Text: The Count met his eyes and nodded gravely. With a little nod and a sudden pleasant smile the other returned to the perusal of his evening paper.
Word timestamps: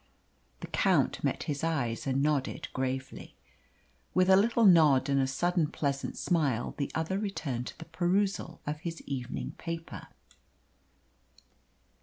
The 0.61 0.65
Count 0.67 1.23
met 1.23 1.43
his 1.43 1.63
eyes 1.63 2.07
and 2.07 2.23
nodded 2.23 2.69
gravely. 2.73 3.35
With 4.15 4.31
a 4.31 4.35
little 4.35 4.65
nod 4.65 5.09
and 5.09 5.21
a 5.21 5.27
sudden 5.27 5.67
pleasant 5.67 6.17
smile 6.17 6.73
the 6.79 6.91
other 6.95 7.19
returned 7.19 7.67
to 7.67 7.77
the 7.77 7.85
perusal 7.85 8.61
of 8.65 8.79
his 8.79 9.01
evening 9.03 9.51
paper. 9.59 10.07